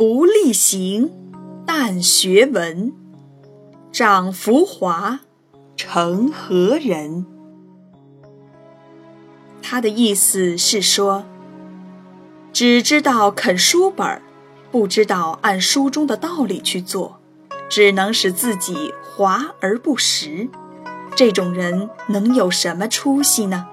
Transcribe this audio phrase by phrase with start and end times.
[0.00, 1.10] 不力行，
[1.66, 2.90] 但学文。
[3.92, 5.20] 长浮华，
[5.76, 7.26] 成何人？
[9.60, 11.24] 他的意思是说，
[12.50, 14.22] 只知道啃书本，
[14.72, 17.20] 不知道按书中的道理去做，
[17.68, 20.48] 只能使自己华而不实。
[21.14, 23.66] 这种人能有什么出息呢？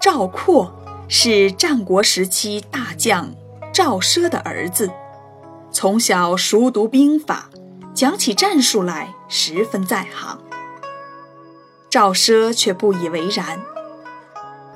[0.00, 0.72] 赵括
[1.12, 3.34] 是战国时期大将
[3.74, 4.88] 赵奢的儿子，
[5.72, 7.50] 从小熟读兵法，
[7.92, 10.40] 讲起战术来十分在行。
[11.90, 13.60] 赵奢却不以为然。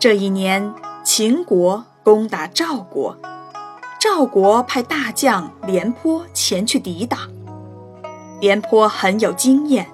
[0.01, 3.17] 这一年，秦国攻打赵国，
[4.01, 7.31] 赵国派大将廉颇前去抵挡。
[8.41, 9.89] 廉颇很有经验，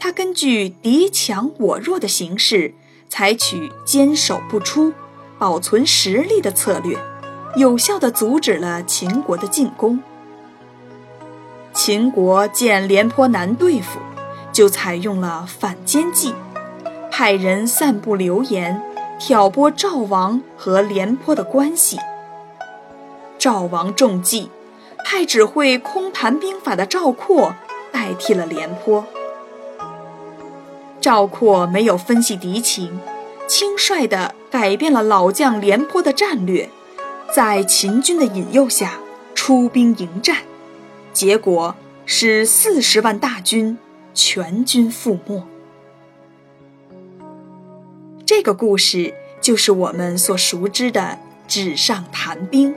[0.00, 2.72] 他根据敌强我弱的形势，
[3.10, 4.94] 采取坚守不出、
[5.38, 6.96] 保存实力的策略，
[7.56, 10.00] 有效地阻止了秦国的进攻。
[11.72, 13.98] 秦国见廉颇难对付。
[14.50, 16.34] 就采用了反间计，
[17.12, 18.82] 派人散布流言，
[19.16, 21.96] 挑拨赵王和廉颇的关系。
[23.38, 24.50] 赵王中计，
[25.04, 27.54] 派只会空谈兵法的赵括
[27.92, 29.04] 代替了廉颇。
[31.00, 32.98] 赵括没有分析敌情，
[33.48, 36.70] 轻率地改变了老将廉颇的战略，
[37.34, 39.00] 在秦军的引诱下
[39.34, 40.36] 出兵迎战，
[41.12, 41.74] 结果
[42.06, 43.76] 使四十万大军。
[44.14, 45.46] 全军覆没。
[48.26, 52.74] 这个故事就是我们所熟知的“纸上谈兵”，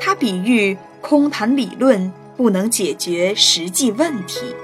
[0.00, 4.54] 它比喻空谈理论不能解决实际问题。